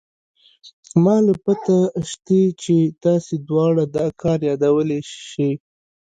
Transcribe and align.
ما 1.03 1.15
له 1.25 1.33
پته 1.43 1.77
شتې 2.09 2.41
چې 2.61 2.75
تاسې 3.03 3.35
دواړه 3.47 3.83
دا 3.95 4.07
کار 4.21 4.39
يادولې 4.49 4.99
شې. 5.27 5.49